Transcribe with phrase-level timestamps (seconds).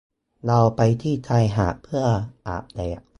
[0.45, 2.01] เราไปที่ชายหาดเพื่อ
[2.47, 3.01] อาบแดด